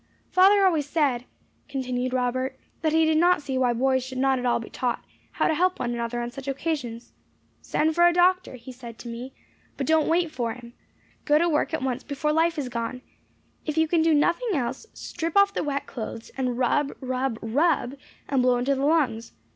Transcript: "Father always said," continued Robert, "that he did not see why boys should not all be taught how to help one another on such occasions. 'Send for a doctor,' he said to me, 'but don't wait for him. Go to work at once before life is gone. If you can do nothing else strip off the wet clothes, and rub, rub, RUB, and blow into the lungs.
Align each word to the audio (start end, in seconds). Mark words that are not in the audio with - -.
"Father 0.31 0.65
always 0.65 0.89
said," 0.89 1.25
continued 1.69 2.11
Robert, 2.11 2.57
"that 2.81 2.91
he 2.91 3.05
did 3.05 3.17
not 3.19 3.43
see 3.43 3.55
why 3.55 3.71
boys 3.71 4.03
should 4.03 4.17
not 4.17 4.43
all 4.43 4.59
be 4.59 4.67
taught 4.67 5.05
how 5.33 5.47
to 5.47 5.53
help 5.53 5.77
one 5.77 5.93
another 5.93 6.21
on 6.23 6.31
such 6.31 6.47
occasions. 6.47 7.13
'Send 7.61 7.93
for 7.93 8.07
a 8.07 8.11
doctor,' 8.11 8.55
he 8.55 8.71
said 8.71 8.97
to 8.97 9.07
me, 9.07 9.31
'but 9.77 9.85
don't 9.85 10.07
wait 10.07 10.31
for 10.31 10.53
him. 10.55 10.73
Go 11.25 11.37
to 11.37 11.47
work 11.47 11.71
at 11.71 11.83
once 11.83 12.01
before 12.01 12.33
life 12.33 12.57
is 12.57 12.67
gone. 12.67 13.03
If 13.67 13.77
you 13.77 13.87
can 13.87 14.01
do 14.01 14.11
nothing 14.15 14.55
else 14.55 14.87
strip 14.91 15.37
off 15.37 15.53
the 15.53 15.63
wet 15.63 15.85
clothes, 15.85 16.31
and 16.35 16.57
rub, 16.57 16.93
rub, 16.99 17.37
RUB, 17.43 17.95
and 18.27 18.41
blow 18.41 18.57
into 18.57 18.73
the 18.73 18.83
lungs. 18.87 19.33